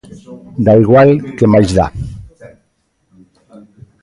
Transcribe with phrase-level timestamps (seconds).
[0.65, 1.87] Dá igual, que máis dá.